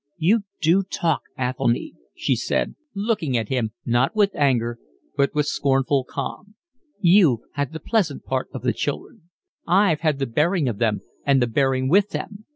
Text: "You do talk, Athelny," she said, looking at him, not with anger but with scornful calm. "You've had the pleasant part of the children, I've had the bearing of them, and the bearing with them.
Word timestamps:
"You 0.17 0.45
do 0.61 0.81
talk, 0.81 1.21
Athelny," 1.37 1.93
she 2.15 2.35
said, 2.35 2.73
looking 2.95 3.37
at 3.37 3.49
him, 3.49 3.69
not 3.85 4.15
with 4.15 4.31
anger 4.33 4.79
but 5.15 5.35
with 5.35 5.45
scornful 5.45 6.05
calm. 6.09 6.55
"You've 6.99 7.41
had 7.53 7.71
the 7.71 7.79
pleasant 7.79 8.23
part 8.25 8.49
of 8.51 8.63
the 8.63 8.73
children, 8.73 9.29
I've 9.67 9.99
had 9.99 10.17
the 10.17 10.25
bearing 10.25 10.67
of 10.67 10.79
them, 10.79 11.01
and 11.23 11.39
the 11.39 11.45
bearing 11.45 11.87
with 11.87 12.09
them. 12.09 12.45